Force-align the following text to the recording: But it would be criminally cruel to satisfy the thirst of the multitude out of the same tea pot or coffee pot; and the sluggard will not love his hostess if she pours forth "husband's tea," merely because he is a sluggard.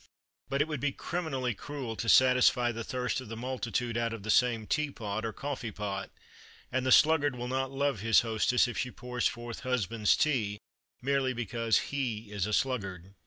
But 0.49 0.63
it 0.63 0.67
would 0.67 0.79
be 0.79 0.91
criminally 0.93 1.53
cruel 1.53 1.95
to 1.97 2.09
satisfy 2.09 2.71
the 2.71 2.83
thirst 2.83 3.21
of 3.21 3.29
the 3.29 3.37
multitude 3.37 3.97
out 3.97 4.13
of 4.13 4.23
the 4.23 4.31
same 4.31 4.65
tea 4.65 4.89
pot 4.89 5.23
or 5.23 5.31
coffee 5.31 5.69
pot; 5.69 6.09
and 6.71 6.87
the 6.87 6.91
sluggard 6.91 7.35
will 7.35 7.47
not 7.47 7.69
love 7.69 7.99
his 7.99 8.21
hostess 8.21 8.67
if 8.67 8.79
she 8.79 8.89
pours 8.89 9.27
forth 9.27 9.59
"husband's 9.59 10.17
tea," 10.17 10.57
merely 11.03 11.33
because 11.33 11.77
he 11.91 12.31
is 12.31 12.47
a 12.47 12.53
sluggard. 12.53 13.13